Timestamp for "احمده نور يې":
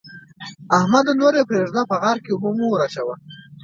0.77-1.43